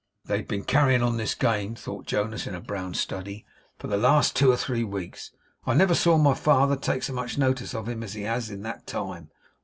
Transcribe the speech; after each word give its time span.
'They've 0.25 0.47
been 0.47 0.63
carrying 0.63 1.03
on 1.03 1.17
this 1.17 1.35
game,' 1.35 1.75
thought 1.75 2.07
Jonas 2.07 2.47
in 2.47 2.55
a 2.55 2.59
brown 2.59 2.95
study, 2.95 3.45
'for 3.77 3.85
the 3.85 3.97
last 3.97 4.35
two 4.35 4.51
or 4.51 4.57
three 4.57 4.83
weeks. 4.83 5.29
I 5.67 5.75
never 5.75 5.93
saw 5.93 6.17
my 6.17 6.33
father 6.33 6.75
take 6.75 7.03
so 7.03 7.13
much 7.13 7.37
notice 7.37 7.75
of 7.75 7.87
him 7.87 8.01
as 8.01 8.15
he 8.15 8.23
has 8.23 8.49
in 8.49 8.63
that 8.63 8.87
time. 8.87 9.29